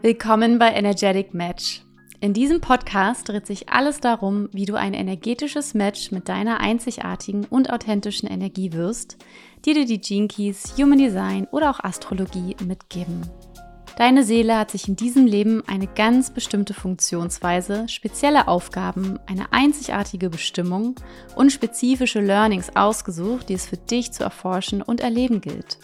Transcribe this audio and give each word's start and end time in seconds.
Willkommen 0.00 0.60
bei 0.60 0.74
Energetic 0.74 1.34
Match. 1.34 1.82
In 2.20 2.32
diesem 2.32 2.60
Podcast 2.60 3.28
dreht 3.28 3.48
sich 3.48 3.68
alles 3.68 3.98
darum, 3.98 4.48
wie 4.52 4.64
du 4.64 4.76
ein 4.76 4.94
energetisches 4.94 5.74
Match 5.74 6.12
mit 6.12 6.28
deiner 6.28 6.60
einzigartigen 6.60 7.44
und 7.46 7.72
authentischen 7.72 8.28
Energie 8.28 8.72
wirst, 8.72 9.16
die 9.64 9.74
dir 9.74 9.86
die 9.86 10.00
Gene 10.00 10.28
Keys, 10.28 10.74
Human 10.78 10.98
Design 10.98 11.48
oder 11.50 11.70
auch 11.70 11.80
Astrologie 11.82 12.54
mitgeben. 12.64 13.22
Deine 13.96 14.22
Seele 14.22 14.56
hat 14.56 14.70
sich 14.70 14.86
in 14.86 14.94
diesem 14.94 15.26
Leben 15.26 15.64
eine 15.66 15.88
ganz 15.88 16.30
bestimmte 16.30 16.74
Funktionsweise, 16.74 17.88
spezielle 17.88 18.46
Aufgaben, 18.46 19.18
eine 19.26 19.52
einzigartige 19.52 20.30
Bestimmung 20.30 20.94
und 21.34 21.50
spezifische 21.50 22.20
Learnings 22.20 22.70
ausgesucht, 22.76 23.48
die 23.48 23.54
es 23.54 23.66
für 23.66 23.78
dich 23.78 24.12
zu 24.12 24.22
erforschen 24.22 24.80
und 24.80 25.00
erleben 25.00 25.40
gilt. 25.40 25.78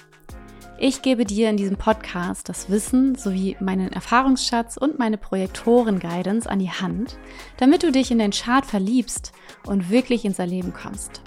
Ich 0.76 1.02
gebe 1.02 1.24
dir 1.24 1.50
in 1.50 1.56
diesem 1.56 1.76
Podcast 1.76 2.48
das 2.48 2.68
Wissen 2.68 3.14
sowie 3.14 3.56
meinen 3.60 3.92
Erfahrungsschatz 3.92 4.76
und 4.76 4.98
meine 4.98 5.16
Projektoren-Guidance 5.16 6.50
an 6.50 6.58
die 6.58 6.70
Hand, 6.70 7.16
damit 7.58 7.84
du 7.84 7.92
dich 7.92 8.10
in 8.10 8.18
den 8.18 8.32
Chart 8.32 8.66
verliebst 8.66 9.32
und 9.66 9.88
wirklich 9.88 10.24
ins 10.24 10.40
Erleben 10.40 10.72
kommst. 10.72 11.22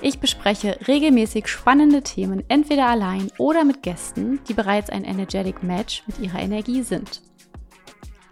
Ich 0.00 0.18
bespreche 0.18 0.78
regelmäßig 0.88 1.46
spannende 1.46 2.02
Themen 2.02 2.42
entweder 2.48 2.86
allein 2.86 3.30
oder 3.36 3.64
mit 3.64 3.82
Gästen, 3.82 4.40
die 4.48 4.54
bereits 4.54 4.88
ein 4.88 5.04
Energetic 5.04 5.62
Match 5.62 6.02
mit 6.06 6.18
ihrer 6.18 6.40
Energie 6.40 6.82
sind. 6.82 7.20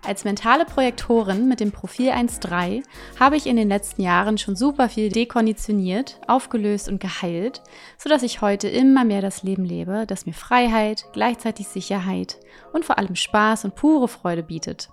Als 0.09 0.25
mentale 0.25 0.65
Projektorin 0.65 1.49
mit 1.49 1.61
dem 1.61 1.71
Profil 1.71 2.09
1.3 2.09 2.83
habe 3.21 3.37
ich 3.37 3.47
in 3.47 3.57
den 3.57 3.69
letzten 3.69 4.01
Jahren 4.01 4.39
schon 4.39 4.57
super 4.57 4.89
viel 4.89 5.11
dekonditioniert, 5.11 6.19
aufgelöst 6.27 6.89
und 6.89 6.99
geheilt, 6.99 7.61
sodass 7.99 8.23
ich 8.23 8.41
heute 8.41 8.69
immer 8.69 9.05
mehr 9.05 9.21
das 9.21 9.43
Leben 9.43 9.67
lebe, 9.67 10.07
das 10.07 10.25
mir 10.25 10.33
Freiheit, 10.33 11.05
gleichzeitig 11.13 11.69
Sicherheit 11.69 12.41
und 12.73 12.87
vor 12.87 12.97
allem 12.97 13.17
Spaß 13.17 13.67
und 13.67 13.75
pure 13.75 14.09
Freude 14.09 14.43
bietet 14.43 14.89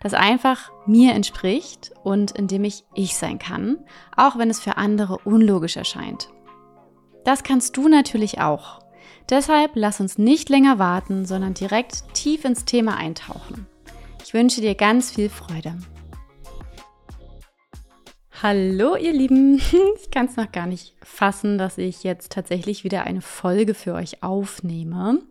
das 0.00 0.14
einfach 0.14 0.70
mir 0.86 1.14
entspricht 1.14 1.92
und 2.02 2.30
in 2.30 2.48
dem 2.48 2.64
ich 2.64 2.84
ich 2.94 3.16
sein 3.16 3.38
kann, 3.38 3.78
auch 4.16 4.38
wenn 4.38 4.50
es 4.50 4.60
für 4.60 4.76
andere 4.76 5.18
unlogisch 5.24 5.76
erscheint. 5.76 6.28
Das 7.24 7.42
kannst 7.42 7.76
du 7.76 7.88
natürlich 7.88 8.40
auch. 8.40 8.80
Deshalb 9.28 9.72
lass 9.74 10.00
uns 10.00 10.16
nicht 10.16 10.48
länger 10.48 10.78
warten, 10.78 11.26
sondern 11.26 11.54
direkt 11.54 12.14
tief 12.14 12.44
ins 12.44 12.64
Thema 12.64 12.96
eintauchen. 12.96 13.66
Ich 14.26 14.34
wünsche 14.34 14.60
dir 14.60 14.74
ganz 14.74 15.12
viel 15.12 15.30
Freude. 15.30 15.78
Hallo 18.42 18.96
ihr 18.96 19.12
Lieben, 19.12 19.54
ich 20.00 20.10
kann 20.10 20.26
es 20.26 20.34
noch 20.34 20.50
gar 20.50 20.66
nicht 20.66 20.96
fassen, 21.00 21.58
dass 21.58 21.78
ich 21.78 22.02
jetzt 22.02 22.32
tatsächlich 22.32 22.82
wieder 22.82 23.04
eine 23.04 23.20
Folge 23.20 23.72
für 23.72 23.94
euch 23.94 24.24
aufnehme. 24.24 25.22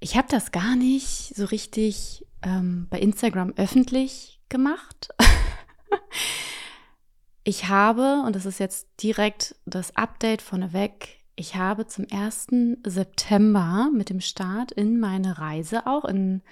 Ich 0.00 0.16
habe 0.16 0.26
das 0.28 0.50
gar 0.50 0.74
nicht 0.74 1.36
so 1.36 1.44
richtig 1.44 2.26
ähm, 2.42 2.88
bei 2.90 2.98
Instagram 2.98 3.52
öffentlich 3.54 4.40
gemacht. 4.48 5.10
ich 7.44 7.68
habe, 7.68 8.24
und 8.26 8.34
das 8.34 8.44
ist 8.44 8.58
jetzt 8.58 8.88
direkt 9.00 9.54
das 9.66 9.94
Update 9.94 10.42
vorneweg, 10.42 11.20
ich 11.36 11.54
habe 11.54 11.86
zum 11.86 12.08
1. 12.10 12.48
September 12.84 13.88
mit 13.94 14.10
dem 14.10 14.20
Start 14.20 14.72
in 14.72 14.98
meine 14.98 15.38
Reise 15.38 15.86
auch 15.86 16.04
in 16.04 16.42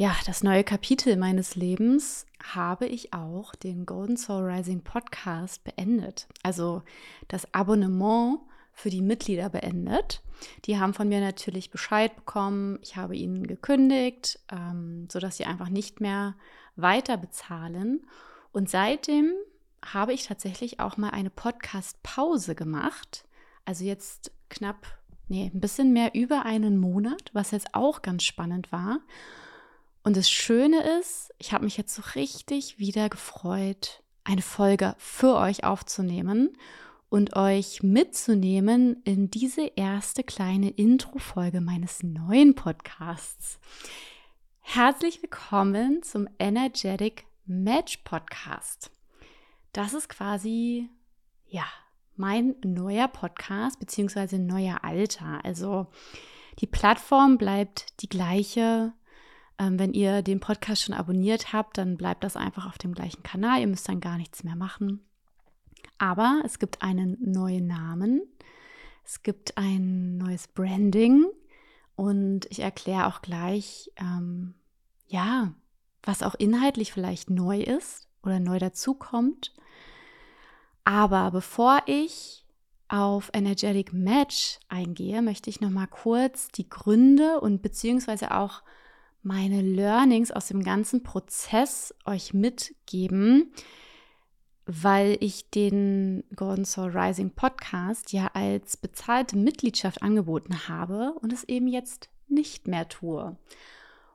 ja, 0.00 0.16
das 0.24 0.42
neue 0.42 0.64
Kapitel 0.64 1.18
meines 1.18 1.56
Lebens 1.56 2.24
habe 2.42 2.86
ich 2.86 3.12
auch 3.12 3.54
den 3.54 3.84
Golden 3.84 4.16
Soul 4.16 4.50
Rising 4.50 4.80
Podcast 4.80 5.62
beendet. 5.62 6.26
Also 6.42 6.80
das 7.28 7.52
Abonnement 7.52 8.38
für 8.72 8.88
die 8.88 9.02
Mitglieder 9.02 9.50
beendet. 9.50 10.22
Die 10.64 10.78
haben 10.78 10.94
von 10.94 11.10
mir 11.10 11.20
natürlich 11.20 11.70
Bescheid 11.70 12.16
bekommen. 12.16 12.78
Ich 12.80 12.96
habe 12.96 13.14
ihnen 13.14 13.46
gekündigt, 13.46 14.40
ähm, 14.50 15.06
sodass 15.12 15.36
sie 15.36 15.44
einfach 15.44 15.68
nicht 15.68 16.00
mehr 16.00 16.34
weiter 16.76 17.18
bezahlen. 17.18 18.06
Und 18.52 18.70
seitdem 18.70 19.34
habe 19.84 20.14
ich 20.14 20.24
tatsächlich 20.26 20.80
auch 20.80 20.96
mal 20.96 21.10
eine 21.10 21.28
Podcast-Pause 21.28 22.54
gemacht. 22.54 23.26
Also 23.66 23.84
jetzt 23.84 24.32
knapp, 24.48 24.86
nee, 25.28 25.50
ein 25.52 25.60
bisschen 25.60 25.92
mehr 25.92 26.14
über 26.14 26.46
einen 26.46 26.78
Monat, 26.78 27.28
was 27.34 27.50
jetzt 27.50 27.74
auch 27.74 28.00
ganz 28.00 28.24
spannend 28.24 28.72
war. 28.72 29.00
Und 30.10 30.16
das 30.16 30.28
Schöne 30.28 30.98
ist, 30.98 31.32
ich 31.38 31.52
habe 31.52 31.62
mich 31.62 31.76
jetzt 31.76 31.94
so 31.94 32.02
richtig 32.16 32.80
wieder 32.80 33.08
gefreut, 33.08 34.02
eine 34.24 34.42
Folge 34.42 34.96
für 34.98 35.36
euch 35.36 35.62
aufzunehmen 35.62 36.56
und 37.10 37.36
euch 37.36 37.84
mitzunehmen 37.84 39.02
in 39.04 39.30
diese 39.30 39.70
erste 39.76 40.24
kleine 40.24 40.70
Intro-Folge 40.70 41.60
meines 41.60 42.02
neuen 42.02 42.56
Podcasts. 42.56 43.60
Herzlich 44.58 45.22
willkommen 45.22 46.02
zum 46.02 46.28
Energetic 46.40 47.26
Match 47.46 47.98
Podcast. 47.98 48.90
Das 49.72 49.94
ist 49.94 50.08
quasi, 50.08 50.88
ja, 51.46 51.66
mein 52.16 52.56
neuer 52.64 53.06
Podcast, 53.06 53.78
beziehungsweise 53.78 54.40
neuer 54.40 54.82
Alter. 54.82 55.38
Also 55.44 55.86
die 56.58 56.66
Plattform 56.66 57.38
bleibt 57.38 58.02
die 58.02 58.08
gleiche. 58.08 58.92
Ähm, 59.60 59.78
wenn 59.78 59.92
ihr 59.92 60.22
den 60.22 60.40
Podcast 60.40 60.82
schon 60.82 60.94
abonniert 60.94 61.52
habt, 61.52 61.76
dann 61.76 61.98
bleibt 61.98 62.24
das 62.24 62.34
einfach 62.34 62.66
auf 62.66 62.78
dem 62.78 62.94
gleichen 62.94 63.22
Kanal. 63.22 63.60
Ihr 63.60 63.66
müsst 63.66 63.88
dann 63.88 64.00
gar 64.00 64.16
nichts 64.16 64.42
mehr 64.42 64.56
machen. 64.56 65.00
Aber 65.98 66.40
es 66.46 66.58
gibt 66.58 66.80
einen 66.82 67.18
neuen 67.20 67.66
Namen, 67.66 68.22
es 69.04 69.22
gibt 69.22 69.58
ein 69.58 70.16
neues 70.16 70.48
Branding 70.48 71.26
und 71.94 72.46
ich 72.50 72.60
erkläre 72.60 73.06
auch 73.06 73.20
gleich, 73.20 73.92
ähm, 73.96 74.54
ja, 75.08 75.52
was 76.02 76.22
auch 76.22 76.34
inhaltlich 76.34 76.92
vielleicht 76.92 77.28
neu 77.28 77.60
ist 77.60 78.08
oder 78.22 78.40
neu 78.40 78.58
dazukommt. 78.58 79.52
Aber 80.84 81.30
bevor 81.32 81.82
ich 81.84 82.46
auf 82.88 83.30
Energetic 83.34 83.92
Match 83.92 84.58
eingehe, 84.70 85.20
möchte 85.20 85.50
ich 85.50 85.60
noch 85.60 85.70
mal 85.70 85.86
kurz 85.86 86.48
die 86.48 86.68
Gründe 86.68 87.40
und 87.40 87.60
beziehungsweise 87.60 88.34
auch 88.34 88.62
meine 89.22 89.62
Learnings 89.62 90.30
aus 90.30 90.48
dem 90.48 90.62
ganzen 90.62 91.02
Prozess 91.02 91.94
euch 92.04 92.32
mitgeben, 92.32 93.52
weil 94.66 95.16
ich 95.20 95.50
den 95.50 96.24
Golden 96.34 96.64
Soul 96.64 96.96
Rising 96.96 97.30
Podcast 97.30 98.12
ja 98.12 98.30
als 98.34 98.76
bezahlte 98.76 99.36
Mitgliedschaft 99.36 100.02
angeboten 100.02 100.68
habe 100.68 101.14
und 101.20 101.32
es 101.32 101.44
eben 101.44 101.68
jetzt 101.68 102.08
nicht 102.28 102.68
mehr 102.68 102.88
tue. 102.88 103.36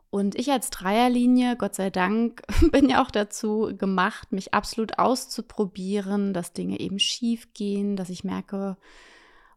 Und 0.09 0.35
ich 0.35 0.49
als 0.49 0.69
Dreierlinie, 0.69 1.57
Gott 1.57 1.75
sei 1.75 1.89
Dank, 1.89 2.41
bin 2.71 2.87
ja 2.89 3.03
auch 3.03 3.11
dazu 3.11 3.73
gemacht, 3.77 4.31
mich 4.31 4.53
absolut 4.53 4.97
auszuprobieren, 4.97 6.33
dass 6.33 6.53
Dinge 6.53 6.79
eben 6.79 6.99
schief 6.99 7.53
gehen, 7.53 7.97
dass 7.97 8.09
ich 8.09 8.23
merke, 8.23 8.77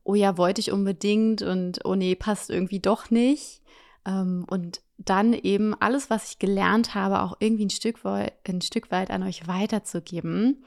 oh 0.03 0.15
ja, 0.15 0.37
wollte 0.37 0.61
ich 0.61 0.73
unbedingt 0.73 1.43
und 1.43 1.85
oh 1.85 1.95
nee, 1.95 2.17
passt 2.17 2.51
irgendwie 2.51 2.81
doch 2.81 3.11
nicht. 3.11 3.63
Ähm, 4.05 4.47
und 4.51 4.81
dann 4.99 5.33
eben 5.33 5.75
alles, 5.81 6.11
was 6.11 6.31
ich 6.31 6.39
gelernt 6.39 6.95
habe, 6.95 7.23
auch 7.23 7.37
irgendwie 7.39 7.67
ein 7.67 7.71
Stück, 7.71 8.05
weit, 8.05 8.35
ein 8.47 8.61
Stück 8.61 8.91
weit 8.91 9.11
an 9.11 9.23
euch 9.23 9.47
weiterzugeben. 9.47 10.65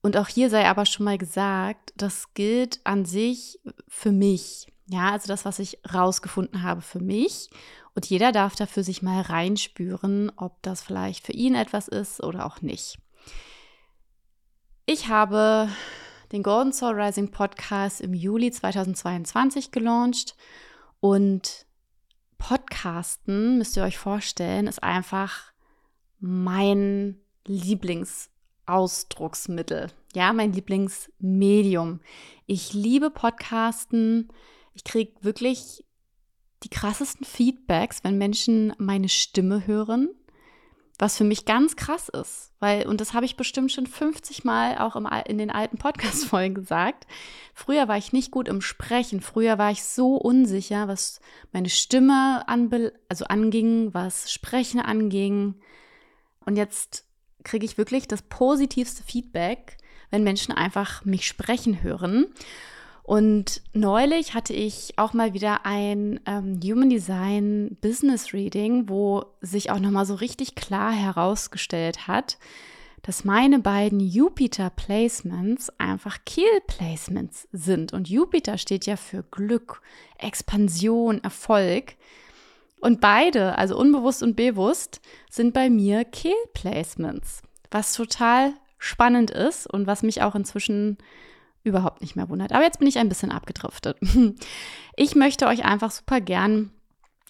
Und 0.00 0.16
auch 0.16 0.28
hier 0.28 0.48
sei 0.48 0.66
aber 0.66 0.86
schon 0.86 1.04
mal 1.04 1.18
gesagt, 1.18 1.92
das 1.96 2.32
gilt 2.34 2.80
an 2.84 3.04
sich 3.04 3.58
für 3.88 4.12
mich. 4.12 4.68
Ja, 4.86 5.10
also 5.10 5.26
das, 5.26 5.44
was 5.44 5.58
ich 5.58 5.78
rausgefunden 5.92 6.62
habe 6.62 6.80
für 6.80 7.00
mich. 7.00 7.50
Und 7.94 8.06
jeder 8.06 8.30
darf 8.30 8.54
dafür 8.54 8.84
sich 8.84 9.02
mal 9.02 9.20
reinspüren, 9.20 10.32
ob 10.36 10.62
das 10.62 10.80
vielleicht 10.80 11.26
für 11.26 11.32
ihn 11.32 11.56
etwas 11.56 11.88
ist 11.88 12.22
oder 12.22 12.46
auch 12.46 12.62
nicht. 12.62 12.98
Ich 14.86 15.08
habe 15.08 15.68
den 16.32 16.42
Golden 16.42 16.72
Soul 16.72 16.98
Rising 16.98 17.30
Podcast 17.30 18.00
im 18.00 18.14
Juli 18.14 18.50
2022 18.50 19.72
gelauncht 19.72 20.36
und 21.00 21.66
Podcasten, 22.38 23.58
müsst 23.58 23.76
ihr 23.76 23.82
euch 23.82 23.98
vorstellen, 23.98 24.66
ist 24.66 24.82
einfach 24.82 25.52
mein 26.18 27.20
Lieblingsausdrucksmittel. 27.46 29.88
Ja, 30.14 30.32
mein 30.32 30.52
Lieblingsmedium. 30.52 32.00
Ich 32.46 32.72
liebe 32.72 33.10
Podcasten. 33.10 34.28
Ich 34.74 34.84
kriege 34.84 35.12
wirklich 35.20 35.84
die 36.62 36.70
krassesten 36.70 37.26
Feedbacks, 37.26 38.04
wenn 38.04 38.18
Menschen 38.18 38.72
meine 38.78 39.08
Stimme 39.08 39.66
hören 39.66 40.10
was 40.98 41.16
für 41.16 41.24
mich 41.24 41.44
ganz 41.44 41.76
krass 41.76 42.08
ist, 42.08 42.52
weil, 42.58 42.86
und 42.86 43.00
das 43.00 43.14
habe 43.14 43.24
ich 43.24 43.36
bestimmt 43.36 43.70
schon 43.70 43.86
50 43.86 44.42
Mal 44.42 44.78
auch 44.78 44.96
im, 44.96 45.08
in 45.26 45.38
den 45.38 45.50
alten 45.50 45.78
Podcast-Folgen 45.78 46.54
gesagt. 46.56 47.06
Früher 47.54 47.86
war 47.86 47.96
ich 47.96 48.12
nicht 48.12 48.32
gut 48.32 48.48
im 48.48 48.60
Sprechen. 48.60 49.20
Früher 49.20 49.58
war 49.58 49.70
ich 49.70 49.84
so 49.84 50.16
unsicher, 50.16 50.88
was 50.88 51.20
meine 51.52 51.70
Stimme 51.70 52.44
also 52.48 53.24
anging, 53.26 53.94
was 53.94 54.32
Sprechen 54.32 54.80
anging. 54.80 55.54
Und 56.44 56.56
jetzt 56.56 57.04
kriege 57.44 57.64
ich 57.64 57.78
wirklich 57.78 58.08
das 58.08 58.22
positivste 58.22 59.04
Feedback, 59.04 59.76
wenn 60.10 60.24
Menschen 60.24 60.52
einfach 60.52 61.04
mich 61.04 61.26
sprechen 61.26 61.82
hören. 61.82 62.26
Und 63.08 63.62
neulich 63.72 64.34
hatte 64.34 64.52
ich 64.52 64.98
auch 64.98 65.14
mal 65.14 65.32
wieder 65.32 65.64
ein 65.64 66.20
ähm, 66.26 66.60
Human 66.62 66.90
Design 66.90 67.78
Business 67.80 68.34
Reading, 68.34 68.90
wo 68.90 69.24
sich 69.40 69.70
auch 69.70 69.78
nochmal 69.78 70.04
so 70.04 70.14
richtig 70.14 70.56
klar 70.56 70.92
herausgestellt 70.92 72.06
hat, 72.06 72.36
dass 73.00 73.24
meine 73.24 73.60
beiden 73.60 73.98
Jupiter 73.98 74.68
Placements 74.68 75.72
einfach 75.78 76.18
Kiel 76.26 76.60
Placements 76.66 77.48
sind. 77.50 77.94
Und 77.94 78.10
Jupiter 78.10 78.58
steht 78.58 78.84
ja 78.84 78.96
für 78.96 79.22
Glück, 79.22 79.80
Expansion, 80.18 81.24
Erfolg. 81.24 81.94
Und 82.78 83.00
beide, 83.00 83.56
also 83.56 83.78
unbewusst 83.78 84.22
und 84.22 84.36
bewusst, 84.36 85.00
sind 85.30 85.54
bei 85.54 85.70
mir 85.70 86.04
Kill 86.04 86.36
Placements, 86.52 87.40
was 87.70 87.94
total 87.94 88.52
spannend 88.76 89.30
ist 89.30 89.66
und 89.66 89.86
was 89.86 90.02
mich 90.02 90.20
auch 90.20 90.34
inzwischen 90.34 90.98
überhaupt 91.64 92.00
nicht 92.00 92.16
mehr 92.16 92.28
wundert. 92.28 92.52
Aber 92.52 92.64
jetzt 92.64 92.78
bin 92.78 92.88
ich 92.88 92.98
ein 92.98 93.08
bisschen 93.08 93.32
abgedriftet. 93.32 93.98
Ich 95.00 95.14
möchte 95.14 95.46
euch 95.46 95.64
einfach 95.64 95.92
super 95.92 96.20
gern 96.20 96.72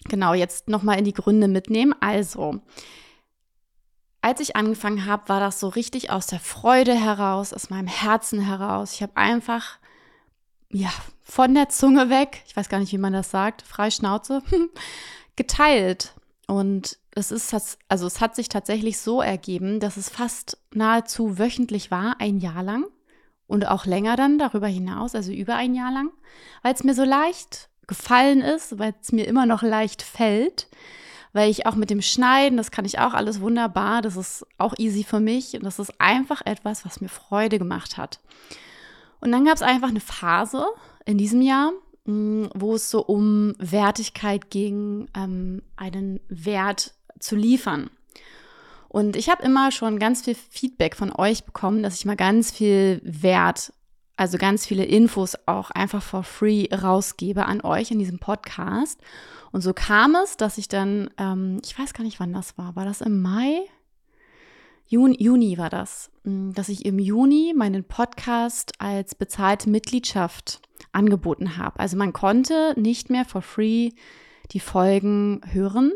genau 0.05 0.33
jetzt 0.33 0.69
nochmal 0.69 0.97
in 0.97 1.05
die 1.05 1.13
Gründe 1.13 1.47
mitnehmen. 1.47 1.93
Also, 1.99 2.61
als 4.21 4.39
ich 4.39 4.55
angefangen 4.55 5.05
habe, 5.05 5.29
war 5.29 5.39
das 5.39 5.59
so 5.59 5.67
richtig 5.67 6.09
aus 6.09 6.27
der 6.27 6.39
Freude 6.39 6.93
heraus, 6.93 7.53
aus 7.53 7.69
meinem 7.69 7.87
Herzen 7.87 8.39
heraus. 8.41 8.93
Ich 8.93 9.03
habe 9.03 9.15
einfach, 9.17 9.77
ja, 10.71 10.89
von 11.21 11.53
der 11.53 11.69
Zunge 11.69 12.09
weg, 12.09 12.43
ich 12.47 12.55
weiß 12.55 12.69
gar 12.69 12.79
nicht, 12.79 12.91
wie 12.91 12.97
man 12.97 13.13
das 13.13 13.31
sagt, 13.31 13.61
frei 13.61 13.91
Schnauze, 13.91 14.41
geteilt. 15.35 16.15
Und 16.47 16.97
es 17.11 17.31
ist, 17.31 17.55
also 17.87 18.07
es 18.07 18.21
hat 18.21 18.35
sich 18.35 18.49
tatsächlich 18.49 18.97
so 18.97 19.21
ergeben, 19.21 19.79
dass 19.79 19.97
es 19.97 20.09
fast 20.09 20.57
nahezu 20.73 21.37
wöchentlich 21.37 21.91
war, 21.91 22.15
ein 22.19 22.39
Jahr 22.39 22.63
lang 22.63 22.85
und 23.49 23.67
auch 23.67 23.85
länger 23.85 24.15
dann 24.15 24.37
darüber 24.37 24.67
hinaus, 24.67 25.15
also 25.15 25.31
über 25.31 25.55
ein 25.55 25.73
Jahr 25.73 25.91
lang, 25.91 26.11
weil 26.61 26.73
es 26.73 26.83
mir 26.83 26.93
so 26.93 27.03
leicht 27.03 27.67
gefallen 27.87 28.41
ist, 28.41 28.77
weil 28.77 28.93
es 29.01 29.11
mir 29.11 29.27
immer 29.27 29.47
noch 29.47 29.63
leicht 29.63 30.03
fällt, 30.03 30.67
weil 31.33 31.49
ich 31.49 31.65
auch 31.65 31.75
mit 31.75 31.89
dem 31.89 32.01
Schneiden, 32.01 32.57
das 32.57 32.69
kann 32.69 32.85
ich 32.85 32.99
auch 32.99 33.15
alles 33.15 33.41
wunderbar, 33.41 34.03
das 34.03 34.15
ist 34.15 34.45
auch 34.59 34.75
easy 34.77 35.03
für 35.03 35.19
mich 35.19 35.55
und 35.55 35.63
das 35.63 35.79
ist 35.79 35.99
einfach 35.99 36.41
etwas, 36.45 36.85
was 36.85 37.01
mir 37.01 37.09
Freude 37.09 37.57
gemacht 37.57 37.97
hat. 37.97 38.19
Und 39.19 39.31
dann 39.31 39.45
gab 39.45 39.55
es 39.55 39.63
einfach 39.63 39.89
eine 39.89 39.99
Phase 39.99 40.65
in 41.05 41.17
diesem 41.17 41.41
Jahr, 41.41 41.71
mm, 42.05 42.45
wo 42.53 42.75
es 42.75 42.91
so 42.91 43.03
um 43.03 43.55
Wertigkeit 43.57 44.51
ging, 44.51 45.07
ähm, 45.15 45.63
einen 45.75 46.19
Wert 46.29 46.93
zu 47.19 47.35
liefern. 47.35 47.89
Und 48.89 49.15
ich 49.15 49.29
habe 49.29 49.43
immer 49.43 49.71
schon 49.71 49.99
ganz 49.99 50.23
viel 50.23 50.35
Feedback 50.35 50.95
von 50.95 51.13
euch 51.13 51.43
bekommen, 51.45 51.83
dass 51.83 51.95
ich 51.95 52.05
mal 52.05 52.15
ganz 52.15 52.51
viel 52.51 52.99
Wert, 53.03 53.71
also 54.17 54.37
ganz 54.39 54.65
viele 54.65 54.83
Infos 54.83 55.37
auch 55.45 55.69
einfach 55.69 56.01
for 56.01 56.23
free 56.23 56.67
rausgebe 56.73 57.45
an 57.45 57.61
euch 57.61 57.91
in 57.91 57.99
diesem 57.99 58.17
Podcast. 58.17 58.99
Und 59.51 59.61
so 59.61 59.73
kam 59.73 60.15
es, 60.15 60.37
dass 60.37 60.57
ich 60.57 60.67
dann, 60.67 61.11
ähm, 61.17 61.61
ich 61.63 61.77
weiß 61.77 61.93
gar 61.93 62.03
nicht, 62.03 62.19
wann 62.19 62.33
das 62.33 62.57
war, 62.57 62.75
war 62.75 62.83
das 62.83 63.01
im 63.01 63.21
Mai? 63.21 63.61
Juni, 64.87 65.17
Juni 65.19 65.59
war 65.59 65.69
das, 65.69 66.09
hm, 66.23 66.53
dass 66.55 66.67
ich 66.67 66.83
im 66.83 66.97
Juni 66.97 67.53
meinen 67.55 67.83
Podcast 67.83 68.73
als 68.79 69.13
bezahlte 69.13 69.69
Mitgliedschaft 69.69 70.61
angeboten 70.91 71.57
habe. 71.57 71.79
Also 71.79 71.95
man 71.95 72.11
konnte 72.11 72.73
nicht 72.75 73.11
mehr 73.11 73.23
for 73.23 73.43
free 73.43 73.91
die 74.51 74.59
Folgen 74.59 75.41
hören, 75.51 75.91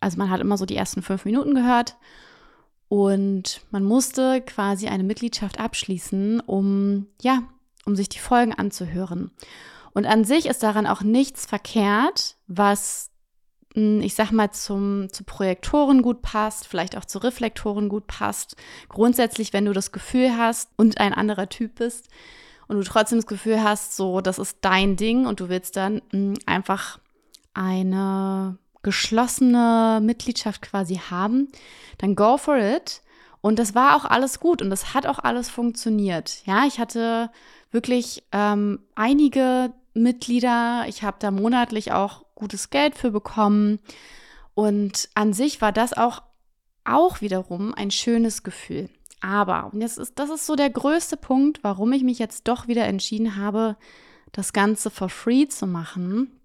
also 0.00 0.18
man 0.18 0.30
hat 0.30 0.40
immer 0.40 0.56
so 0.56 0.66
die 0.66 0.76
ersten 0.76 1.02
fünf 1.02 1.24
Minuten 1.24 1.54
gehört 1.54 1.96
und 2.88 3.60
man 3.70 3.84
musste 3.84 4.40
quasi 4.40 4.88
eine 4.88 5.04
Mitgliedschaft 5.04 5.60
abschließen, 5.60 6.40
um, 6.40 7.06
ja, 7.20 7.42
um 7.84 7.96
sich 7.96 8.08
die 8.08 8.18
Folgen 8.18 8.54
anzuhören. 8.54 9.30
Und 9.92 10.06
an 10.06 10.24
sich 10.24 10.46
ist 10.46 10.62
daran 10.62 10.86
auch 10.86 11.02
nichts 11.02 11.44
verkehrt, 11.44 12.36
was, 12.46 13.10
hm, 13.74 14.00
ich 14.00 14.14
sag 14.14 14.30
mal, 14.32 14.52
zum, 14.52 15.12
zu 15.12 15.24
Projektoren 15.24 16.02
gut 16.02 16.22
passt, 16.22 16.66
vielleicht 16.66 16.96
auch 16.96 17.04
zu 17.04 17.18
Reflektoren 17.18 17.88
gut 17.88 18.06
passt. 18.06 18.56
Grundsätzlich, 18.88 19.52
wenn 19.52 19.66
du 19.66 19.72
das 19.72 19.92
Gefühl 19.92 20.36
hast 20.36 20.70
und 20.76 20.98
ein 20.98 21.12
anderer 21.12 21.48
Typ 21.48 21.76
bist 21.76 22.08
und 22.68 22.76
du 22.76 22.84
trotzdem 22.84 23.18
das 23.18 23.26
Gefühl 23.26 23.62
hast, 23.62 23.96
so, 23.96 24.22
das 24.22 24.38
ist 24.38 24.58
dein 24.62 24.96
Ding 24.96 25.26
und 25.26 25.40
du 25.40 25.48
willst 25.50 25.76
dann 25.76 25.96
mh, 25.96 26.00
hm, 26.12 26.34
einfach 26.46 27.00
eine 27.52 28.56
geschlossene 28.82 30.00
Mitgliedschaft 30.02 30.62
quasi 30.62 30.96
haben, 31.10 31.48
dann 31.98 32.14
go 32.14 32.36
for 32.36 32.56
it. 32.56 33.02
Und 33.40 33.58
das 33.58 33.74
war 33.74 33.96
auch 33.96 34.04
alles 34.04 34.40
gut 34.40 34.62
und 34.62 34.70
das 34.70 34.94
hat 34.94 35.06
auch 35.06 35.18
alles 35.20 35.48
funktioniert. 35.48 36.42
Ja, 36.44 36.64
ich 36.66 36.78
hatte 36.78 37.30
wirklich 37.70 38.24
ähm, 38.32 38.80
einige 38.94 39.72
Mitglieder. 39.94 40.84
Ich 40.88 41.02
habe 41.02 41.18
da 41.20 41.30
monatlich 41.30 41.92
auch 41.92 42.24
gutes 42.34 42.70
Geld 42.70 42.96
für 42.96 43.10
bekommen. 43.10 43.78
Und 44.54 45.08
an 45.14 45.32
sich 45.32 45.60
war 45.60 45.72
das 45.72 45.92
auch, 45.92 46.22
auch 46.84 47.20
wiederum 47.20 47.74
ein 47.74 47.90
schönes 47.90 48.42
Gefühl. 48.42 48.88
Aber, 49.20 49.70
und 49.72 49.80
das 49.80 49.98
ist, 49.98 50.18
das 50.18 50.30
ist 50.30 50.46
so 50.46 50.56
der 50.56 50.70
größte 50.70 51.16
Punkt, 51.16 51.62
warum 51.62 51.92
ich 51.92 52.02
mich 52.02 52.18
jetzt 52.18 52.48
doch 52.48 52.68
wieder 52.68 52.84
entschieden 52.84 53.36
habe, 53.36 53.76
das 54.32 54.52
Ganze 54.52 54.90
for 54.90 55.08
free 55.08 55.48
zu 55.48 55.66
machen, 55.66 56.37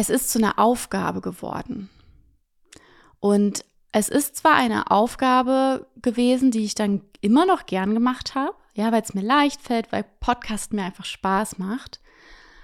es 0.00 0.08
ist 0.08 0.30
zu 0.30 0.38
einer 0.38 0.58
Aufgabe 0.58 1.20
geworden. 1.20 1.90
Und 3.20 3.64
es 3.92 4.08
ist 4.08 4.36
zwar 4.36 4.54
eine 4.54 4.90
Aufgabe 4.90 5.86
gewesen, 6.00 6.50
die 6.50 6.64
ich 6.64 6.74
dann 6.74 7.02
immer 7.20 7.44
noch 7.44 7.66
gern 7.66 7.92
gemacht 7.92 8.34
habe, 8.34 8.54
ja, 8.72 8.92
weil 8.92 9.02
es 9.02 9.12
mir 9.12 9.22
leicht 9.22 9.60
fällt, 9.60 9.92
weil 9.92 10.04
Podcast 10.20 10.72
mir 10.72 10.84
einfach 10.84 11.04
Spaß 11.04 11.58
macht, 11.58 12.00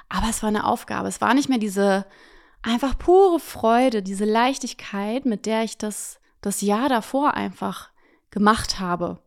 aber 0.09 0.29
es 0.31 0.43
war 0.43 0.49
eine 0.49 0.65
Aufgabe. 0.65 1.09
Es 1.09 1.21
war 1.21 1.35
nicht 1.35 1.49
mehr 1.49 1.59
diese 1.59 2.07
einfach 2.63 2.97
pure 2.97 3.39
Freude, 3.39 4.03
diese 4.03 4.25
Leichtigkeit, 4.25 5.27
mit 5.27 5.45
der 5.47 5.63
ich 5.63 5.77
das 5.77 6.21
das 6.41 6.61
Jahr 6.61 6.89
davor 6.89 7.35
einfach 7.35 7.91
gemacht 8.31 8.79
habe. 8.79 9.19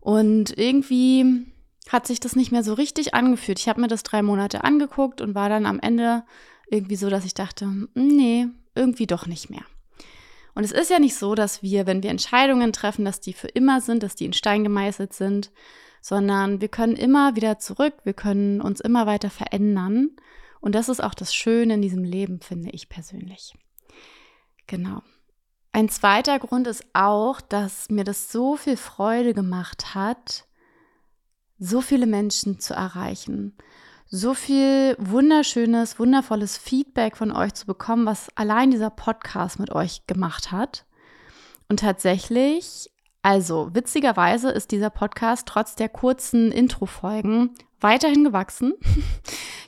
Und 0.00 0.56
irgendwie 0.56 1.46
hat 1.90 2.06
sich 2.06 2.20
das 2.20 2.36
nicht 2.36 2.52
mehr 2.52 2.64
so 2.64 2.74
richtig 2.74 3.14
angefühlt. 3.14 3.58
Ich 3.58 3.68
habe 3.68 3.80
mir 3.80 3.88
das 3.88 4.02
drei 4.02 4.22
Monate 4.22 4.64
angeguckt 4.64 5.20
und 5.20 5.34
war 5.34 5.48
dann 5.48 5.66
am 5.66 5.78
Ende 5.78 6.24
irgendwie 6.70 6.96
so, 6.96 7.10
dass 7.10 7.24
ich 7.24 7.34
dachte, 7.34 7.66
hm, 7.66 7.88
nee, 7.94 8.46
irgendwie 8.74 9.06
doch 9.06 9.26
nicht 9.26 9.50
mehr. 9.50 9.64
Und 10.54 10.64
es 10.64 10.72
ist 10.72 10.90
ja 10.90 10.98
nicht 10.98 11.16
so, 11.16 11.34
dass 11.34 11.62
wir, 11.62 11.86
wenn 11.86 12.02
wir 12.02 12.10
Entscheidungen 12.10 12.72
treffen, 12.72 13.04
dass 13.04 13.20
die 13.20 13.32
für 13.32 13.48
immer 13.48 13.80
sind, 13.80 14.02
dass 14.02 14.16
die 14.16 14.24
in 14.24 14.32
Stein 14.32 14.64
gemeißelt 14.64 15.12
sind, 15.12 15.52
sondern 16.00 16.60
wir 16.60 16.68
können 16.68 16.96
immer 16.96 17.36
wieder 17.36 17.58
zurück, 17.58 17.94
wir 18.04 18.14
können 18.14 18.60
uns 18.60 18.80
immer 18.80 19.06
weiter 19.06 19.30
verändern. 19.30 20.10
Und 20.60 20.74
das 20.74 20.88
ist 20.88 21.02
auch 21.02 21.14
das 21.14 21.34
Schöne 21.34 21.74
in 21.74 21.82
diesem 21.82 22.02
Leben, 22.02 22.40
finde 22.40 22.70
ich 22.70 22.88
persönlich. 22.88 23.54
Genau. 24.66 25.02
Ein 25.72 25.88
zweiter 25.88 26.38
Grund 26.38 26.66
ist 26.66 26.84
auch, 26.92 27.40
dass 27.40 27.88
mir 27.90 28.04
das 28.04 28.32
so 28.32 28.56
viel 28.56 28.76
Freude 28.76 29.34
gemacht 29.34 29.94
hat, 29.94 30.46
so 31.58 31.80
viele 31.80 32.06
Menschen 32.06 32.58
zu 32.58 32.74
erreichen 32.74 33.56
so 34.10 34.34
viel 34.34 34.96
wunderschönes, 34.98 35.98
wundervolles 35.98 36.56
Feedback 36.56 37.16
von 37.16 37.30
euch 37.30 37.54
zu 37.54 37.66
bekommen, 37.66 38.06
was 38.06 38.28
allein 38.36 38.70
dieser 38.70 38.90
Podcast 38.90 39.58
mit 39.58 39.70
euch 39.70 40.06
gemacht 40.06 40.50
hat. 40.50 40.86
Und 41.68 41.80
tatsächlich, 41.80 42.90
also 43.22 43.70
witzigerweise 43.74 44.50
ist 44.50 44.70
dieser 44.70 44.90
Podcast 44.90 45.46
trotz 45.46 45.74
der 45.74 45.90
kurzen 45.90 46.50
Intro-Folgen 46.50 47.50
weiterhin 47.80 48.24
gewachsen. 48.24 48.74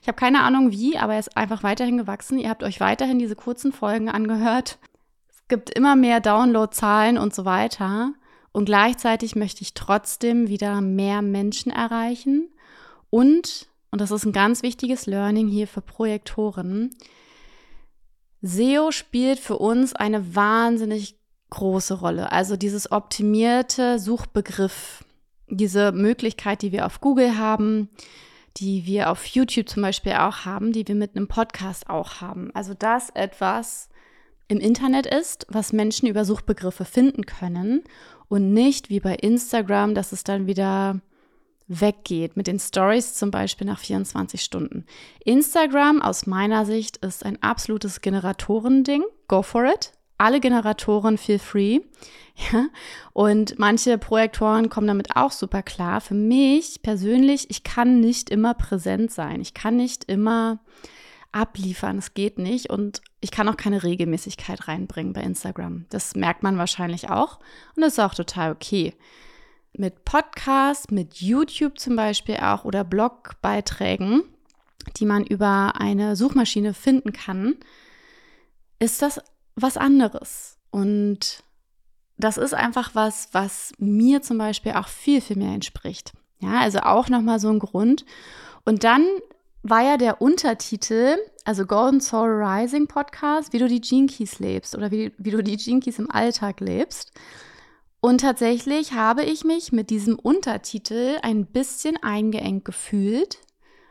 Ich 0.03 0.09
habe 0.09 0.17
keine 0.17 0.41
Ahnung 0.41 0.73
wie, 0.73 0.97
aber 0.97 1.13
er 1.13 1.19
ist 1.19 1.37
einfach 1.37 1.63
weiterhin 1.63 1.99
gewachsen. 1.99 2.39
Ihr 2.39 2.49
habt 2.49 2.63
euch 2.63 2.81
weiterhin 2.81 3.19
diese 3.19 3.37
kurzen 3.37 3.71
Folgen 3.71 4.09
angehört. 4.09 4.79
Es 5.31 5.47
gibt 5.47 5.69
immer 5.69 5.95
mehr 5.95 6.21
Downloadzahlen 6.21 7.19
und 7.19 7.35
so 7.35 7.45
weiter. 7.45 8.15
Und 8.51 8.65
gleichzeitig 8.65 9.37
möchte 9.37 9.61
ich 9.61 9.75
trotzdem 9.75 10.49
wieder 10.49 10.81
mehr 10.81 11.21
Menschen 11.21 11.71
erreichen 11.71 12.49
und 13.11 13.69
und 13.91 14.01
das 14.01 14.11
ist 14.11 14.25
ein 14.25 14.33
ganz 14.33 14.63
wichtiges 14.63 15.07
Learning 15.07 15.49
hier 15.49 15.67
für 15.67 15.81
Projektoren, 15.81 16.91
SEO 18.43 18.91
spielt 18.91 19.39
für 19.39 19.59
uns 19.59 19.95
eine 19.95 20.35
wahnsinnig 20.35 21.19
große 21.51 21.95
Rolle. 21.95 22.33
Also 22.33 22.57
dieses 22.57 22.91
optimierte 22.91 23.99
Suchbegriff, 23.99 25.05
diese 25.49 25.93
Möglichkeit, 25.93 26.63
die 26.63 26.73
wir 26.73 26.87
auf 26.87 27.01
Google 27.01 27.37
haben, 27.37 27.91
die 28.57 28.87
wir 28.87 29.11
auf 29.11 29.27
YouTube 29.27 29.69
zum 29.69 29.83
Beispiel 29.83 30.13
auch 30.13 30.45
haben, 30.45 30.73
die 30.73 30.87
wir 30.87 30.95
mit 30.95 31.17
einem 31.17 31.29
Podcast 31.29 31.91
auch 31.91 32.21
haben. 32.21 32.51
Also 32.55 32.75
das 32.75 33.11
etwas 33.11 33.89
im 34.49 34.59
Internet 34.59 35.07
ist, 35.07 35.47
was 35.49 35.73
Menschen 35.73 36.09
über 36.09 36.25
Suchbegriffe 36.25 36.85
finden 36.85 37.27
können 37.27 37.83
und 38.29 38.53
nicht 38.53 38.91
wie 38.91 39.01
bei 39.01 39.15
Instagram, 39.15 39.95
dass 39.95 40.13
es 40.13 40.25
dann 40.25 40.47
wieder 40.47 41.01
weggeht, 41.71 42.37
mit 42.37 42.49
den 42.49 42.59
Stories 42.59 43.15
zum 43.15 43.31
Beispiel 43.31 43.67
nach 43.67 43.79
24 43.79 44.43
Stunden. 44.43 44.85
Instagram 45.25 46.03
aus 46.03 46.27
meiner 46.27 46.67
Sicht 46.67 46.97
ist 46.99 47.25
ein 47.25 47.41
absolutes 47.43 48.01
Generatoren-Ding. 48.01 49.05
Go 49.29 49.43
for 49.43 49.65
it. 49.65 49.93
alle 50.19 50.41
Generatoren 50.41 51.17
feel 51.17 51.39
free. 51.39 51.81
Ja? 52.53 52.69
Und 53.13 53.59
manche 53.59 53.99
Projektoren 53.99 54.71
kommen 54.71 54.87
damit 54.87 55.15
auch 55.15 55.31
super 55.31 55.63
klar. 55.63 56.01
Für 56.01 56.15
mich 56.15 56.81
persönlich, 56.81 57.51
ich 57.51 57.65
kann 57.65 58.01
nicht 58.01 58.31
immer 58.31 58.55
präsent 58.55 59.13
sein. 59.13 59.43
Ich 59.43 59.53
kann 59.53 59.77
nicht 59.77 60.05
immer 60.05 60.61
abliefern. 61.33 61.99
Es 61.99 62.15
geht 62.15 62.39
nicht. 62.39 62.71
Und 62.71 63.03
ich 63.21 63.31
kann 63.31 63.47
auch 63.47 63.59
keine 63.59 63.83
Regelmäßigkeit 63.83 64.69
reinbringen 64.69 65.13
bei 65.13 65.21
Instagram. 65.21 65.85
Das 65.91 66.15
merkt 66.15 66.43
man 66.43 66.57
wahrscheinlich 66.57 67.11
auch. 67.11 67.41
Und 67.77 67.83
das 67.83 67.95
ist 67.95 67.99
auch 67.99 68.15
total 68.15 68.53
okay. 68.53 68.95
Mit 69.73 70.05
Podcasts, 70.05 70.91
mit 70.91 71.17
YouTube 71.17 71.79
zum 71.79 71.97
Beispiel 71.97 72.37
auch 72.39 72.65
oder 72.65 72.85
Blogbeiträgen, 72.85 74.23
die 74.97 75.07
man 75.07 75.25
über 75.25 75.75
eine 75.79 76.17
Suchmaschine 76.17 76.75
finden 76.75 77.13
kann, 77.13 77.57
ist 78.79 79.03
das 79.03 79.21
was 79.55 79.77
anderes. 79.77 80.59
Und 80.71 81.43
das 82.17 82.37
ist 82.37 82.55
einfach 82.55 82.95
was, 82.95 83.29
was 83.33 83.73
mir 83.79 84.23
zum 84.23 84.39
Beispiel 84.39 84.73
auch 84.73 84.89
viel, 84.89 85.21
viel 85.21 85.37
mehr 85.37 85.55
entspricht. 85.55 86.13
Ja, 86.41 86.61
also 86.61 86.81
auch 86.81 87.09
nochmal 87.09 87.39
so 87.39 87.49
ein 87.49 87.59
Grund. 87.59 88.05
Und 88.65 88.85
dann 88.85 89.07
war 89.63 89.83
ja 89.83 89.97
der 89.97 90.23
Untertitel, 90.23 91.17
also 91.45 91.67
Golden 91.67 92.01
Soul 92.01 92.43
Rising 92.43 92.87
Podcast, 92.87 93.53
wie 93.53 93.59
du 93.59 93.69
die 93.69 93.81
Keys 93.81 94.39
lebst 94.39 94.75
oder 94.75 94.91
wie, 94.91 95.13
wie 95.19 95.31
du 95.31 95.43
die 95.43 95.57
Keys 95.57 95.99
im 95.99 96.11
Alltag 96.11 96.61
lebst. 96.61 97.13
Und 98.01 98.23
tatsächlich 98.23 98.93
habe 98.93 99.25
ich 99.25 99.45
mich 99.45 99.73
mit 99.73 99.91
diesem 99.91 100.19
Untertitel 100.19 101.19
ein 101.23 101.45
bisschen 101.45 102.03
eingeengt 102.03 102.65
gefühlt, 102.65 103.39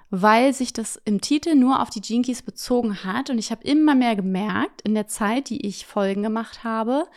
weil 0.09 0.53
sich 0.53 0.73
das 0.73 0.99
im 1.05 1.21
Titel 1.21 1.53
nur 1.53 1.81
auf 1.81 1.91
die 1.91 2.01
Keys 2.01 2.41
bezogen 2.41 3.03
hat. 3.03 3.29
Und 3.29 3.37
ich 3.37 3.51
habe 3.51 3.63
immer 3.63 3.93
mehr 3.93 4.15
gemerkt 4.15 4.81
in 4.81 4.95
der 4.95 5.07
Zeit, 5.07 5.49
die 5.49 5.67
ich 5.67 5.85
Folgen 5.85 6.23
gemacht 6.23 6.63
habe, 6.63 7.07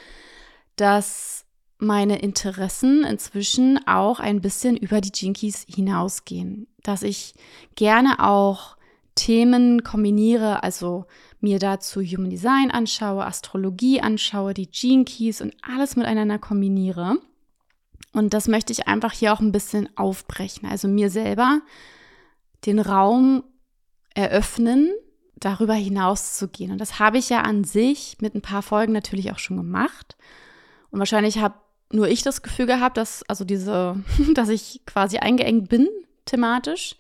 dass 0.76 1.46
meine 1.78 2.20
Interessen 2.20 3.04
inzwischen 3.04 3.86
auch 3.86 4.20
ein 4.20 4.40
bisschen 4.40 4.76
über 4.76 5.00
die 5.00 5.12
Jinkies 5.14 5.64
hinausgehen. 5.68 6.68
Dass 6.82 7.02
ich 7.02 7.34
gerne 7.74 8.20
auch 8.20 8.76
Themen 9.14 9.82
kombiniere, 9.82 10.62
also 10.62 11.06
mir 11.40 11.58
dazu 11.58 12.00
Human 12.00 12.30
Design 12.30 12.70
anschaue, 12.70 13.24
Astrologie 13.24 14.00
anschaue, 14.00 14.54
die 14.54 14.70
Gene 14.70 15.04
Keys 15.04 15.40
und 15.40 15.54
alles 15.62 15.96
miteinander 15.96 16.38
kombiniere. 16.38 17.18
Und 18.12 18.34
das 18.34 18.48
möchte 18.48 18.72
ich 18.72 18.88
einfach 18.88 19.12
hier 19.12 19.32
auch 19.32 19.40
ein 19.40 19.52
bisschen 19.52 19.88
aufbrechen. 19.96 20.68
Also 20.68 20.88
mir 20.88 21.10
selber 21.10 21.60
den 22.66 22.78
Raum 22.78 23.44
eröffnen, 24.14 24.92
darüber 25.36 25.74
hinaus 25.74 26.36
zu 26.36 26.48
gehen. 26.48 26.70
Und 26.70 26.78
das 26.78 26.98
habe 26.98 27.18
ich 27.18 27.28
ja 27.28 27.40
an 27.42 27.64
sich 27.64 28.16
mit 28.20 28.34
ein 28.34 28.42
paar 28.42 28.62
Folgen 28.62 28.92
natürlich 28.92 29.32
auch 29.32 29.38
schon 29.38 29.56
gemacht. 29.56 30.16
Und 30.90 30.98
wahrscheinlich 30.98 31.38
habe 31.38 31.54
nur 31.90 32.08
ich 32.08 32.22
das 32.22 32.42
Gefühl 32.42 32.66
gehabt, 32.66 32.96
dass, 32.96 33.22
also 33.24 33.44
diese, 33.44 33.96
dass 34.34 34.48
ich 34.48 34.82
quasi 34.86 35.18
eingeengt 35.18 35.68
bin, 35.68 35.88
thematisch. 36.24 36.96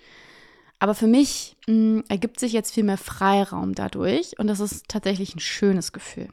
Aber 0.82 0.96
für 0.96 1.06
mich 1.06 1.56
mh, 1.68 1.74
hm, 1.74 2.04
ergibt 2.08 2.40
sich 2.40 2.52
jetzt 2.52 2.74
viel 2.74 2.82
mehr 2.82 2.98
Freiraum 2.98 3.72
dadurch 3.72 4.36
und 4.40 4.48
das 4.48 4.58
ist 4.58 4.88
tatsächlich 4.88 5.36
ein 5.36 5.38
schönes 5.38 5.92
Gefühl. 5.92 6.28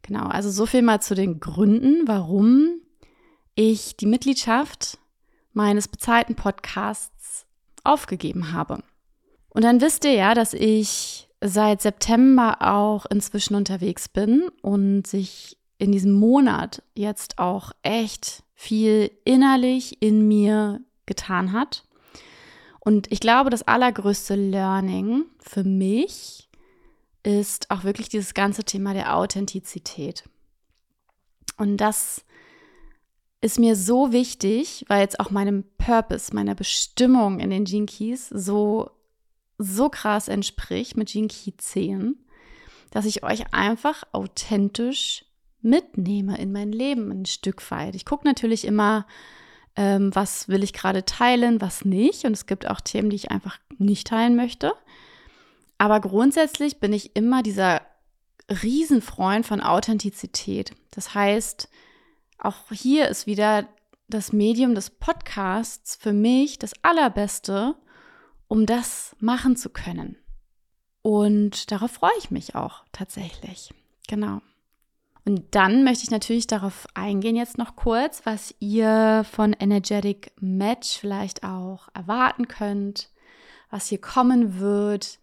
Genau, 0.00 0.24
also 0.28 0.48
so 0.50 0.64
viel 0.64 0.80
mal 0.80 1.02
zu 1.02 1.14
den 1.14 1.38
Gründen, 1.38 2.08
warum 2.08 2.80
ich 3.54 3.94
die 3.94 4.06
Mitgliedschaft 4.06 4.96
meines 5.52 5.86
bezahlten 5.86 6.34
Podcasts 6.34 7.44
aufgegeben 7.84 8.52
habe. 8.52 8.82
Und 9.50 9.64
dann 9.64 9.82
wisst 9.82 10.06
ihr 10.06 10.14
ja, 10.14 10.32
dass 10.32 10.54
ich 10.54 11.28
seit 11.44 11.82
September 11.82 12.62
auch 12.62 13.04
inzwischen 13.04 13.54
unterwegs 13.54 14.08
bin 14.08 14.48
und 14.62 15.06
sich 15.06 15.58
in 15.76 15.92
diesem 15.92 16.12
Monat 16.12 16.82
jetzt 16.94 17.38
auch 17.38 17.72
echt 17.82 18.44
viel 18.54 19.10
innerlich 19.26 20.00
in 20.00 20.26
mir 20.26 20.80
getan 21.04 21.52
hat. 21.52 21.85
Und 22.86 23.10
ich 23.10 23.18
glaube, 23.18 23.50
das 23.50 23.64
allergrößte 23.64 24.36
Learning 24.36 25.24
für 25.40 25.64
mich 25.64 26.48
ist 27.24 27.68
auch 27.72 27.82
wirklich 27.82 28.08
dieses 28.08 28.32
ganze 28.32 28.62
Thema 28.62 28.94
der 28.94 29.16
Authentizität. 29.16 30.22
Und 31.56 31.78
das 31.78 32.24
ist 33.40 33.58
mir 33.58 33.74
so 33.74 34.12
wichtig, 34.12 34.84
weil 34.86 35.00
jetzt 35.00 35.18
auch 35.18 35.30
meinem 35.30 35.64
Purpose, 35.78 36.32
meiner 36.32 36.54
Bestimmung 36.54 37.40
in 37.40 37.50
den 37.50 37.64
Gene 37.64 37.86
Keys 37.86 38.28
so, 38.28 38.92
so 39.58 39.88
krass 39.88 40.28
entspricht 40.28 40.96
mit 40.96 41.08
Gene 41.08 41.26
Key 41.26 41.54
10, 41.56 42.14
dass 42.92 43.04
ich 43.04 43.24
euch 43.24 43.52
einfach 43.52 44.04
authentisch 44.12 45.24
mitnehme 45.60 46.38
in 46.38 46.52
mein 46.52 46.70
Leben 46.70 47.10
ein 47.10 47.26
Stück 47.26 47.68
weit. 47.72 47.96
Ich 47.96 48.04
gucke 48.04 48.28
natürlich 48.28 48.64
immer, 48.64 49.08
ähm, 49.76 50.14
was 50.14 50.48
will 50.48 50.62
ich 50.62 50.72
gerade 50.72 51.04
teilen, 51.04 51.60
was 51.60 51.84
nicht. 51.84 52.24
Und 52.24 52.32
es 52.32 52.46
gibt 52.46 52.68
auch 52.68 52.80
Themen, 52.80 53.10
die 53.10 53.16
ich 53.16 53.30
einfach 53.30 53.58
nicht 53.78 54.08
teilen 54.08 54.36
möchte. 54.36 54.72
Aber 55.78 56.00
grundsätzlich 56.00 56.80
bin 56.80 56.92
ich 56.92 57.14
immer 57.14 57.42
dieser 57.42 57.82
Riesenfreund 58.50 59.46
von 59.46 59.60
Authentizität. 59.60 60.72
Das 60.92 61.14
heißt, 61.14 61.68
auch 62.38 62.56
hier 62.70 63.08
ist 63.08 63.26
wieder 63.26 63.68
das 64.08 64.32
Medium 64.32 64.74
des 64.74 64.90
Podcasts 64.90 65.96
für 65.96 66.12
mich 66.12 66.58
das 66.58 66.72
Allerbeste, 66.82 67.74
um 68.48 68.66
das 68.66 69.16
machen 69.18 69.56
zu 69.56 69.70
können. 69.70 70.16
Und 71.02 71.70
darauf 71.70 71.90
freue 71.90 72.16
ich 72.18 72.30
mich 72.30 72.54
auch 72.54 72.84
tatsächlich. 72.92 73.74
Genau. 74.08 74.40
Und 75.26 75.56
dann 75.56 75.82
möchte 75.82 76.04
ich 76.04 76.10
natürlich 76.12 76.46
darauf 76.46 76.86
eingehen 76.94 77.34
jetzt 77.34 77.58
noch 77.58 77.74
kurz, 77.74 78.22
was 78.24 78.54
ihr 78.60 79.26
von 79.30 79.54
Energetic 79.54 80.30
Match 80.40 80.98
vielleicht 81.00 81.42
auch 81.42 81.88
erwarten 81.94 82.46
könnt, 82.46 83.10
was 83.68 83.88
hier 83.88 84.00
kommen 84.00 84.60
wird. 84.60 85.18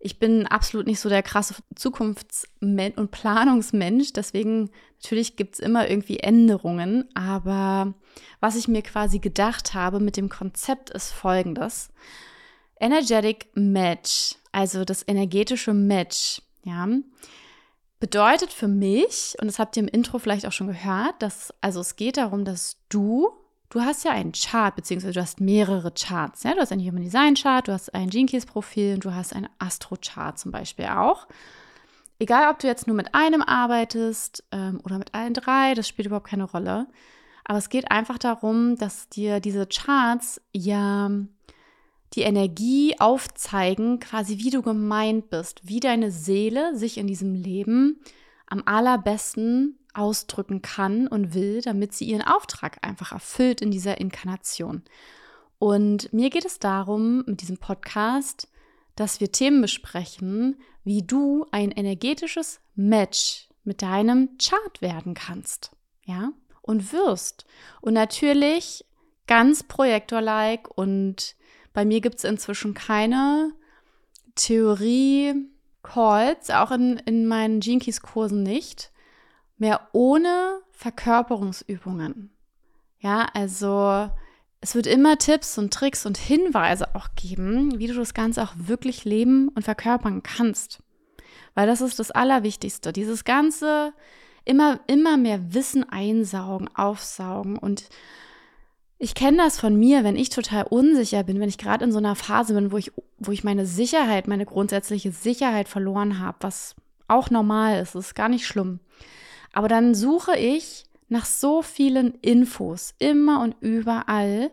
Ich 0.00 0.18
bin 0.18 0.46
absolut 0.46 0.86
nicht 0.86 0.98
so 0.98 1.10
der 1.10 1.22
krasse 1.22 1.56
Zukunfts- 1.74 2.48
und 2.60 3.10
Planungsmensch, 3.10 4.14
deswegen 4.14 4.70
natürlich 4.98 5.36
gibt 5.36 5.54
es 5.54 5.60
immer 5.60 5.90
irgendwie 5.90 6.20
Änderungen, 6.20 7.06
aber 7.14 7.92
was 8.40 8.56
ich 8.56 8.66
mir 8.66 8.80
quasi 8.80 9.18
gedacht 9.18 9.74
habe 9.74 10.00
mit 10.00 10.16
dem 10.16 10.30
Konzept 10.30 10.88
ist 10.88 11.12
folgendes. 11.12 11.90
Energetic 12.80 13.48
Match, 13.54 14.36
also 14.52 14.86
das 14.86 15.06
energetische 15.06 15.74
Match, 15.74 16.40
ja, 16.62 16.88
bedeutet 18.00 18.52
für 18.52 18.68
mich, 18.68 19.34
und 19.40 19.46
das 19.46 19.58
habt 19.58 19.76
ihr 19.76 19.82
im 19.82 19.88
Intro 19.88 20.18
vielleicht 20.18 20.46
auch 20.46 20.52
schon 20.52 20.68
gehört, 20.68 21.20
dass, 21.20 21.52
also 21.60 21.80
es 21.80 21.96
geht 21.96 22.16
darum, 22.16 22.44
dass 22.44 22.76
du, 22.88 23.30
du 23.70 23.80
hast 23.80 24.04
ja 24.04 24.12
einen 24.12 24.32
Chart, 24.32 24.74
beziehungsweise 24.74 25.14
du 25.14 25.20
hast 25.20 25.40
mehrere 25.40 25.92
Charts. 25.92 26.44
Ja? 26.44 26.54
Du 26.54 26.60
hast 26.60 26.72
einen 26.72 26.86
Human 26.86 27.02
Design 27.02 27.34
Chart, 27.34 27.66
du 27.66 27.72
hast 27.72 27.94
ein 27.94 28.10
Gene 28.10 28.28
Profil 28.46 28.94
und 28.94 29.04
du 29.04 29.14
hast 29.14 29.34
einen 29.34 29.48
Astro 29.58 29.96
Chart 30.00 30.38
zum 30.38 30.52
Beispiel 30.52 30.86
auch. 30.86 31.26
Egal, 32.20 32.50
ob 32.50 32.58
du 32.58 32.66
jetzt 32.66 32.86
nur 32.86 32.96
mit 32.96 33.14
einem 33.14 33.42
arbeitest 33.42 34.44
ähm, 34.50 34.80
oder 34.84 34.98
mit 34.98 35.14
allen 35.14 35.34
drei, 35.34 35.74
das 35.74 35.86
spielt 35.86 36.06
überhaupt 36.06 36.28
keine 36.28 36.44
Rolle. 36.44 36.86
Aber 37.44 37.58
es 37.58 37.68
geht 37.68 37.90
einfach 37.90 38.18
darum, 38.18 38.76
dass 38.76 39.08
dir 39.08 39.40
diese 39.40 39.66
Charts 39.66 40.40
ja 40.52 41.10
die 42.14 42.22
Energie 42.22 42.98
aufzeigen, 42.98 44.00
quasi 44.00 44.38
wie 44.38 44.50
du 44.50 44.62
gemeint 44.62 45.30
bist, 45.30 45.60
wie 45.64 45.80
deine 45.80 46.10
Seele 46.10 46.76
sich 46.76 46.98
in 46.98 47.06
diesem 47.06 47.34
Leben 47.34 48.00
am 48.46 48.62
allerbesten 48.64 49.78
ausdrücken 49.92 50.62
kann 50.62 51.06
und 51.06 51.34
will, 51.34 51.60
damit 51.60 51.92
sie 51.92 52.06
ihren 52.06 52.22
Auftrag 52.22 52.78
einfach 52.82 53.12
erfüllt 53.12 53.60
in 53.60 53.70
dieser 53.70 54.00
Inkarnation. 54.00 54.82
Und 55.58 56.12
mir 56.12 56.30
geht 56.30 56.44
es 56.44 56.58
darum, 56.58 57.24
mit 57.26 57.40
diesem 57.40 57.58
Podcast, 57.58 58.48
dass 58.94 59.20
wir 59.20 59.32
Themen 59.32 59.60
besprechen, 59.60 60.56
wie 60.84 61.02
du 61.02 61.46
ein 61.50 61.70
energetisches 61.72 62.60
Match 62.74 63.48
mit 63.64 63.82
deinem 63.82 64.38
Chart 64.38 64.80
werden 64.80 65.14
kannst. 65.14 65.72
Ja? 66.04 66.32
Und 66.62 66.92
wirst. 66.92 67.44
Und 67.80 67.94
natürlich 67.94 68.84
ganz 69.26 69.62
projektor-like 69.62 70.68
und 70.76 71.36
bei 71.78 71.84
mir 71.84 72.00
gibt 72.00 72.16
es 72.16 72.24
inzwischen 72.24 72.74
keine 72.74 73.52
Theorie-Calls, 74.34 76.50
auch 76.50 76.72
in, 76.72 76.96
in 77.06 77.28
meinen 77.28 77.60
Gene 77.60 77.78
Kursen 78.02 78.42
nicht, 78.42 78.90
mehr 79.58 79.88
ohne 79.92 80.58
Verkörperungsübungen. 80.72 82.32
Ja, 82.98 83.28
also 83.32 84.10
es 84.60 84.74
wird 84.74 84.88
immer 84.88 85.18
Tipps 85.18 85.56
und 85.56 85.72
Tricks 85.72 86.04
und 86.04 86.18
Hinweise 86.18 86.96
auch 86.96 87.10
geben, 87.14 87.78
wie 87.78 87.86
du 87.86 87.94
das 87.94 88.12
Ganze 88.12 88.42
auch 88.42 88.54
wirklich 88.56 89.04
leben 89.04 89.48
und 89.50 89.62
verkörpern 89.62 90.24
kannst. 90.24 90.82
Weil 91.54 91.68
das 91.68 91.80
ist 91.80 92.00
das 92.00 92.10
Allerwichtigste. 92.10 92.92
Dieses 92.92 93.22
ganze 93.22 93.92
immer, 94.44 94.80
immer 94.88 95.16
mehr 95.16 95.54
Wissen 95.54 95.88
einsaugen, 95.88 96.68
aufsaugen 96.74 97.56
und 97.56 97.88
ich 98.98 99.14
kenne 99.14 99.36
das 99.36 99.60
von 99.60 99.76
mir, 99.76 100.02
wenn 100.02 100.16
ich 100.16 100.28
total 100.28 100.64
unsicher 100.64 101.22
bin, 101.22 101.38
wenn 101.38 101.48
ich 101.48 101.58
gerade 101.58 101.84
in 101.84 101.92
so 101.92 101.98
einer 101.98 102.16
Phase 102.16 102.54
bin, 102.54 102.72
wo 102.72 102.78
ich, 102.78 102.92
wo 103.18 103.30
ich 103.30 103.44
meine 103.44 103.64
Sicherheit, 103.64 104.26
meine 104.26 104.44
grundsätzliche 104.44 105.12
Sicherheit 105.12 105.68
verloren 105.68 106.18
habe, 106.18 106.38
was 106.40 106.74
auch 107.06 107.30
normal 107.30 107.80
ist, 107.80 107.94
ist 107.94 108.14
gar 108.14 108.28
nicht 108.28 108.46
schlimm. 108.46 108.80
Aber 109.52 109.68
dann 109.68 109.94
suche 109.94 110.36
ich 110.36 110.84
nach 111.08 111.24
so 111.24 111.62
vielen 111.62 112.14
Infos, 112.20 112.94
immer 112.98 113.40
und 113.40 113.56
überall. 113.60 114.50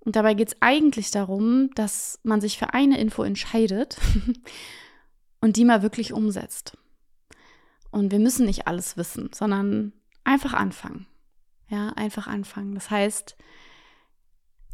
Und 0.00 0.16
dabei 0.16 0.34
geht 0.34 0.48
es 0.48 0.56
eigentlich 0.60 1.10
darum, 1.10 1.70
dass 1.74 2.20
man 2.22 2.40
sich 2.40 2.58
für 2.58 2.72
eine 2.74 2.98
Info 2.98 3.24
entscheidet 3.24 3.98
und 5.40 5.56
die 5.56 5.64
mal 5.64 5.82
wirklich 5.82 6.12
umsetzt. 6.12 6.78
Und 7.90 8.12
wir 8.12 8.18
müssen 8.18 8.46
nicht 8.46 8.66
alles 8.68 8.96
wissen, 8.96 9.30
sondern 9.34 9.92
einfach 10.24 10.54
anfangen. 10.54 11.06
Ja, 11.68 11.90
einfach 11.90 12.26
anfangen. 12.26 12.74
Das 12.74 12.90
heißt, 12.90 13.36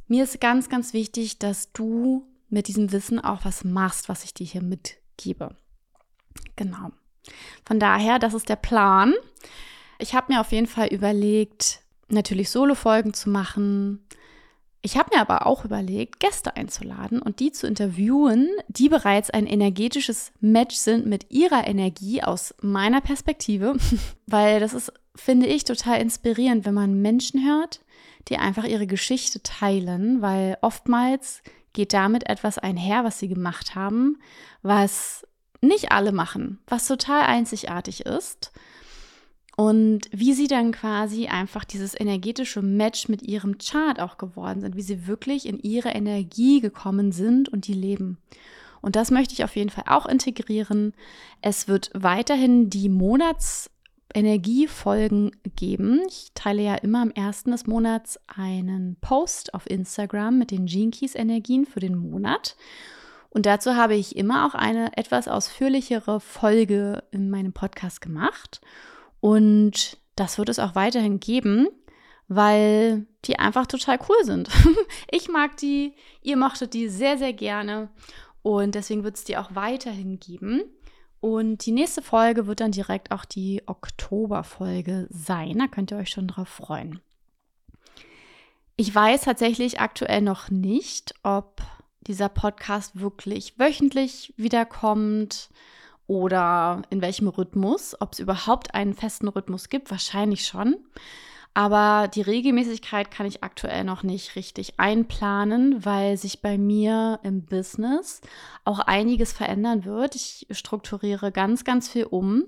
mir 0.06 0.24
ist 0.24 0.40
ganz, 0.40 0.68
ganz 0.68 0.92
wichtig, 0.92 1.38
dass 1.38 1.72
du 1.72 2.26
mit 2.48 2.68
diesem 2.68 2.92
Wissen 2.92 3.18
auch 3.18 3.44
was 3.44 3.64
machst, 3.64 4.08
was 4.08 4.24
ich 4.24 4.34
dir 4.34 4.46
hier 4.46 4.62
mitgebe. 4.62 5.56
Genau. 6.56 6.90
Von 7.64 7.80
daher, 7.80 8.18
das 8.18 8.34
ist 8.34 8.48
der 8.48 8.56
Plan. 8.56 9.14
Ich 9.98 10.14
habe 10.14 10.32
mir 10.32 10.40
auf 10.40 10.52
jeden 10.52 10.66
Fall 10.66 10.88
überlegt, 10.88 11.80
natürlich 12.08 12.50
Solo-Folgen 12.50 13.14
zu 13.14 13.30
machen. 13.30 14.06
Ich 14.82 14.98
habe 14.98 15.14
mir 15.14 15.20
aber 15.20 15.46
auch 15.46 15.64
überlegt, 15.64 16.20
Gäste 16.20 16.56
einzuladen 16.56 17.22
und 17.22 17.40
die 17.40 17.52
zu 17.52 17.66
interviewen, 17.66 18.50
die 18.68 18.90
bereits 18.90 19.30
ein 19.30 19.46
energetisches 19.46 20.32
Match 20.40 20.76
sind 20.76 21.06
mit 21.06 21.30
ihrer 21.30 21.66
Energie 21.66 22.22
aus 22.22 22.54
meiner 22.60 23.00
Perspektive, 23.00 23.76
weil 24.26 24.60
das 24.60 24.74
ist, 24.74 24.92
finde 25.14 25.46
ich, 25.46 25.64
total 25.64 26.00
inspirierend, 26.00 26.64
wenn 26.64 26.74
man 26.74 27.00
Menschen 27.00 27.44
hört, 27.46 27.80
die 28.28 28.36
einfach 28.36 28.64
ihre 28.64 28.86
Geschichte 28.86 29.42
teilen, 29.42 30.22
weil 30.22 30.58
oftmals 30.60 31.42
geht 31.72 31.92
damit 31.92 32.28
etwas 32.28 32.58
einher, 32.58 33.04
was 33.04 33.18
sie 33.18 33.28
gemacht 33.28 33.74
haben, 33.74 34.18
was 34.62 35.26
nicht 35.60 35.92
alle 35.92 36.12
machen, 36.12 36.58
was 36.66 36.86
total 36.86 37.22
einzigartig 37.22 38.06
ist. 38.06 38.52
Und 39.56 40.08
wie 40.10 40.32
sie 40.34 40.48
dann 40.48 40.72
quasi 40.72 41.28
einfach 41.28 41.64
dieses 41.64 41.98
energetische 41.98 42.60
Match 42.60 43.08
mit 43.08 43.22
ihrem 43.22 43.58
Chart 43.58 44.00
auch 44.00 44.18
geworden 44.18 44.60
sind, 44.60 44.74
wie 44.74 44.82
sie 44.82 45.06
wirklich 45.06 45.46
in 45.46 45.60
ihre 45.60 45.90
Energie 45.90 46.60
gekommen 46.60 47.12
sind 47.12 47.48
und 47.48 47.68
die 47.68 47.74
leben. 47.74 48.18
Und 48.80 48.96
das 48.96 49.12
möchte 49.12 49.32
ich 49.32 49.44
auf 49.44 49.54
jeden 49.54 49.70
Fall 49.70 49.84
auch 49.86 50.06
integrieren. 50.06 50.92
Es 51.40 51.68
wird 51.68 51.90
weiterhin 51.94 52.68
die 52.68 52.88
Monats- 52.88 53.70
Energiefolgen 54.14 55.32
geben. 55.56 56.02
Ich 56.08 56.30
teile 56.34 56.62
ja 56.62 56.76
immer 56.76 57.02
am 57.02 57.10
ersten 57.10 57.50
des 57.50 57.66
Monats 57.66 58.18
einen 58.28 58.96
Post 59.00 59.52
auf 59.54 59.68
Instagram 59.68 60.38
mit 60.38 60.50
den 60.52 60.66
Gene 60.66 60.92
Keys 60.92 61.14
Energien 61.14 61.66
für 61.66 61.80
den 61.80 61.96
Monat. 61.96 62.56
Und 63.30 63.46
dazu 63.46 63.74
habe 63.74 63.96
ich 63.96 64.14
immer 64.14 64.46
auch 64.46 64.54
eine 64.54 64.96
etwas 64.96 65.26
ausführlichere 65.26 66.20
Folge 66.20 67.02
in 67.10 67.30
meinem 67.30 67.52
Podcast 67.52 68.00
gemacht. 68.00 68.60
Und 69.20 69.98
das 70.14 70.38
wird 70.38 70.48
es 70.48 70.60
auch 70.60 70.76
weiterhin 70.76 71.18
geben, 71.18 71.66
weil 72.28 73.06
die 73.24 73.40
einfach 73.40 73.66
total 73.66 73.98
cool 74.08 74.24
sind. 74.24 74.48
ich 75.10 75.28
mag 75.28 75.56
die, 75.56 75.94
ihr 76.22 76.36
mochtet 76.36 76.74
die 76.74 76.88
sehr, 76.88 77.18
sehr 77.18 77.32
gerne. 77.32 77.88
Und 78.42 78.76
deswegen 78.76 79.02
wird 79.02 79.16
es 79.16 79.24
die 79.24 79.36
auch 79.36 79.54
weiterhin 79.54 80.20
geben. 80.20 80.62
Und 81.24 81.64
die 81.64 81.72
nächste 81.72 82.02
Folge 82.02 82.46
wird 82.46 82.60
dann 82.60 82.70
direkt 82.70 83.10
auch 83.10 83.24
die 83.24 83.62
Oktoberfolge 83.64 85.06
sein. 85.08 85.58
Da 85.58 85.68
könnt 85.68 85.90
ihr 85.90 85.96
euch 85.96 86.10
schon 86.10 86.28
drauf 86.28 86.50
freuen. 86.50 87.00
Ich 88.76 88.94
weiß 88.94 89.22
tatsächlich 89.22 89.80
aktuell 89.80 90.20
noch 90.20 90.50
nicht, 90.50 91.14
ob 91.22 91.62
dieser 92.02 92.28
Podcast 92.28 93.00
wirklich 93.00 93.58
wöchentlich 93.58 94.34
wiederkommt 94.36 95.48
oder 96.06 96.82
in 96.90 97.00
welchem 97.00 97.28
Rhythmus, 97.28 97.98
ob 98.02 98.12
es 98.12 98.18
überhaupt 98.18 98.74
einen 98.74 98.92
festen 98.92 99.28
Rhythmus 99.28 99.70
gibt, 99.70 99.90
wahrscheinlich 99.90 100.46
schon. 100.46 100.76
Aber 101.56 102.08
die 102.08 102.20
Regelmäßigkeit 102.20 103.12
kann 103.12 103.26
ich 103.26 103.44
aktuell 103.44 103.84
noch 103.84 104.02
nicht 104.02 104.34
richtig 104.34 104.80
einplanen, 104.80 105.84
weil 105.84 106.16
sich 106.16 106.42
bei 106.42 106.58
mir 106.58 107.20
im 107.22 107.44
Business 107.44 108.20
auch 108.64 108.80
einiges 108.80 109.32
verändern 109.32 109.84
wird. 109.84 110.16
Ich 110.16 110.48
strukturiere 110.50 111.30
ganz, 111.30 111.62
ganz 111.62 111.88
viel 111.88 112.06
um, 112.06 112.42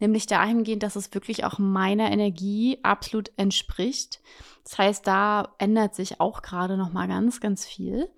nämlich 0.00 0.26
dahingehend, 0.26 0.82
dass 0.82 0.96
es 0.96 1.12
wirklich 1.12 1.44
auch 1.44 1.58
meiner 1.58 2.10
Energie 2.10 2.78
absolut 2.82 3.30
entspricht. 3.36 4.20
Das 4.64 4.78
heißt, 4.78 5.06
da 5.06 5.54
ändert 5.58 5.94
sich 5.94 6.18
auch 6.18 6.40
gerade 6.40 6.78
noch 6.78 6.92
mal 6.92 7.08
ganz, 7.08 7.40
ganz 7.40 7.66
viel. 7.66 8.08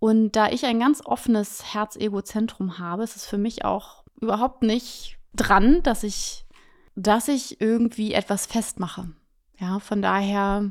Und 0.00 0.32
da 0.32 0.50
ich 0.50 0.66
ein 0.66 0.80
ganz 0.80 1.00
offenes 1.04 1.72
Herz-Ego-Zentrum 1.72 2.80
habe, 2.80 3.04
ist 3.04 3.14
es 3.14 3.24
für 3.24 3.38
mich 3.38 3.64
auch 3.64 4.02
überhaupt 4.20 4.62
nicht 4.62 5.16
dran, 5.32 5.80
dass 5.84 6.02
ich, 6.02 6.44
dass 6.96 7.28
ich 7.28 7.60
irgendwie 7.60 8.14
etwas 8.14 8.46
festmache. 8.46 9.12
Ja, 9.58 9.78
von 9.78 10.02
daher, 10.02 10.70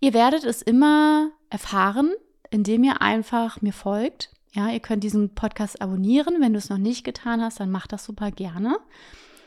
ihr 0.00 0.14
werdet 0.14 0.44
es 0.44 0.62
immer 0.62 1.30
erfahren, 1.50 2.12
indem 2.50 2.84
ihr 2.84 3.02
einfach 3.02 3.60
mir 3.62 3.72
folgt. 3.72 4.30
Ja, 4.52 4.68
ihr 4.68 4.80
könnt 4.80 5.04
diesen 5.04 5.34
Podcast 5.34 5.82
abonnieren. 5.82 6.40
Wenn 6.40 6.52
du 6.52 6.58
es 6.58 6.70
noch 6.70 6.78
nicht 6.78 7.04
getan 7.04 7.42
hast, 7.42 7.60
dann 7.60 7.70
mach 7.70 7.86
das 7.86 8.04
super 8.04 8.30
gerne. 8.30 8.78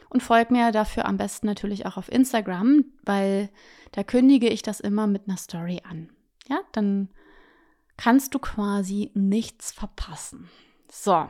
Und 0.10 0.24
folgt 0.24 0.52
mir 0.52 0.72
dafür 0.72 1.06
am 1.06 1.18
besten 1.18 1.46
natürlich 1.46 1.86
auch 1.86 1.98
auf 1.98 2.12
Instagram, 2.12 2.86
weil 3.04 3.50
da 3.92 4.04
kündige 4.04 4.50
ich 4.50 4.62
das 4.62 4.80
immer 4.80 5.08
mit 5.08 5.28
einer 5.28 5.38
Story 5.38 5.82
an. 5.88 6.10
Ja, 6.48 6.60
dann 6.72 7.10
kannst 7.98 8.34
du 8.34 8.40
quasi 8.40 9.12
nichts 9.14 9.72
verpassen. 9.72 10.50
So, 10.92 11.28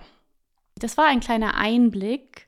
das 0.77 0.97
war 0.97 1.07
ein 1.07 1.19
kleiner 1.19 1.55
Einblick 1.55 2.47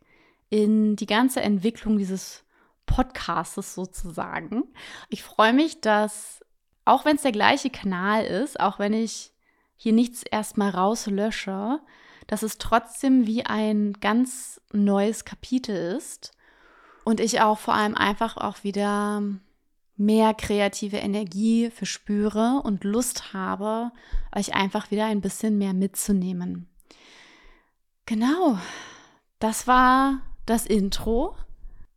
in 0.50 0.96
die 0.96 1.06
ganze 1.06 1.42
Entwicklung 1.42 1.98
dieses 1.98 2.44
Podcasts 2.86 3.76
sozusagen. 3.76 4.64
Ich 5.10 5.24
freue 5.24 5.54
mich, 5.54 5.82
dass, 5.82 6.42
auch 6.86 7.06
wenn 7.06 7.16
es 7.16 7.22
der 7.22 7.32
gleiche 7.32 7.70
Kanal 7.70 8.26
ist, 8.26 8.60
auch 8.60 8.80
wenn 8.80 8.94
ich 8.94 9.34
hier 9.78 9.94
nichts 9.94 10.24
erstmal 10.24 10.70
rauslösche, 10.70 11.80
dass 12.28 12.44
es 12.44 12.58
trotzdem 12.58 13.26
wie 13.26 13.46
ein 13.46 13.94
ganz 13.94 14.62
neues 14.72 15.26
Kapitel 15.26 15.76
ist 15.76 16.32
und 17.04 17.20
ich 17.20 17.42
auch 17.42 17.58
vor 17.58 17.74
allem 17.74 17.96
einfach 17.96 18.38
auch 18.38 18.64
wieder 18.64 19.24
mehr 19.98 20.34
kreative 20.34 20.98
Energie 20.98 21.70
verspüre 21.70 22.62
und 22.64 22.84
Lust 22.84 23.34
habe, 23.34 23.92
euch 24.36 24.54
einfach 24.54 24.92
wieder 24.92 25.06
ein 25.06 25.22
bisschen 25.22 25.58
mehr 25.58 25.74
mitzunehmen. 25.74 26.68
Genau, 28.06 28.58
das 29.40 29.68
war 29.68 30.22
das 30.46 30.66
Intro. 30.66 31.36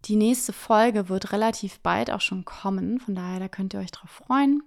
Die 0.06 0.16
nächste 0.16 0.52
Folge 0.52 1.08
wird 1.08 1.32
relativ 1.32 1.80
bald 1.80 2.10
auch 2.10 2.20
schon 2.20 2.44
kommen, 2.44 3.00
von 3.00 3.14
daher 3.14 3.40
da 3.40 3.48
könnt 3.48 3.72
ihr 3.72 3.80
euch 3.80 3.90
drauf 3.90 4.10
freuen. 4.10 4.62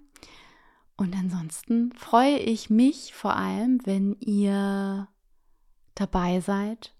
Und 0.96 1.14
ansonsten 1.14 1.92
freue 1.92 2.38
ich 2.38 2.70
mich 2.70 3.14
vor 3.14 3.36
allem, 3.36 3.80
wenn 3.84 4.16
ihr 4.18 5.06
dabei 5.94 6.40
seid, 6.40 6.92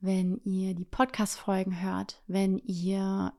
wenn 0.00 0.40
ihr 0.44 0.74
die 0.74 0.84
Podcast-Folgen 0.84 1.80
hört, 1.80 2.20
wenn 2.26 2.58
ihr, 2.58 3.32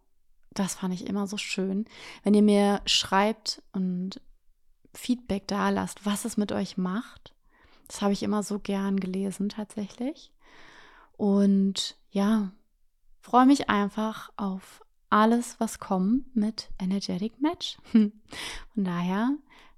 das 0.52 0.76
fand 0.76 0.94
ich 0.94 1.06
immer 1.06 1.28
so 1.28 1.36
schön, 1.36 1.84
wenn 2.24 2.34
ihr 2.34 2.42
mir 2.42 2.82
schreibt 2.86 3.62
und 3.74 4.22
Feedback 4.94 5.48
da 5.48 5.70
lasst, 5.70 6.06
was 6.06 6.24
es 6.24 6.38
mit 6.38 6.54
euch 6.54 6.78
macht. 6.78 7.34
Das 7.90 8.02
habe 8.02 8.14
ich 8.14 8.24
immer 8.24 8.44
so 8.44 8.60
gern 8.60 9.02
gelesen 9.02 9.50
tatsächlich. 9.50 10.32
Und 11.18 11.98
ja, 12.12 12.54
freue 13.22 13.46
mich 13.46 13.70
einfach 13.70 14.32
auf 14.38 14.84
alles, 15.10 15.60
was 15.60 15.80
kommt 15.80 16.36
mit 16.36 16.70
Energetic 16.80 17.42
Match. 17.42 17.78
Von 17.92 18.14
daher 18.76 19.32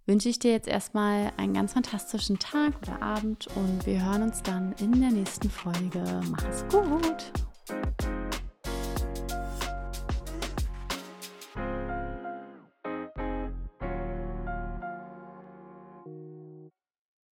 wünsche 0.06 0.30
ich 0.30 0.40
dir 0.40 0.52
jetzt 0.52 0.68
erstmal 0.68 1.32
einen 1.38 1.54
ganz 1.54 1.74
fantastischen 1.74 2.40
Tag 2.40 2.74
oder 2.82 3.02
Abend 3.02 3.48
und 3.56 3.86
wir 3.86 4.04
hören 4.04 4.24
uns 4.24 4.42
dann 4.44 4.74
in 4.80 5.00
der 5.00 5.12
nächsten 5.12 5.50
Folge. 5.50 6.22
Mach 6.30 6.44
es 6.50 6.66
gut! 6.68 7.32